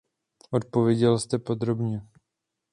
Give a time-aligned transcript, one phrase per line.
[0.51, 2.01] Odpověděl jste podrobně.